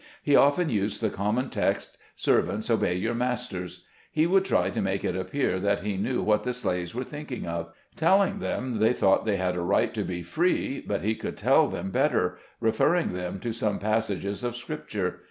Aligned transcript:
He 0.23 0.35
often 0.35 0.69
used 0.71 0.99
the 0.99 1.11
common 1.11 1.51
text: 1.51 1.95
"Servants, 2.15 2.71
obey 2.71 2.95
your 2.95 3.13
masters.'' 3.13 3.85
He 4.11 4.25
would 4.25 4.45
try 4.45 4.71
to 4.71 4.81
make 4.81 5.03
it 5.05 5.15
appear 5.15 5.59
that 5.59 5.81
he 5.81 5.95
knew 5.95 6.23
what 6.23 6.41
the 6.43 6.53
slaves 6.53 6.95
were 6.95 7.03
thinking 7.03 7.45
of— 7.45 7.71
telling 8.05 8.39
them 8.39 8.79
they 8.79 8.93
thought 8.93 9.27
they 9.27 9.37
had 9.37 9.55
a 9.55 9.61
right 9.61 9.93
to 9.93 10.03
be 10.03 10.23
free, 10.23 10.81
but 10.83 11.03
he 11.03 11.13
could 11.13 11.37
tell 11.37 11.67
them 11.67 11.91
better— 11.91 12.39
referring 12.59 13.13
them 13.13 13.37
to 13.41 13.51
some 13.53 13.77
passages 13.77 14.43
of 14.43 14.55
Scripture. 14.55 15.19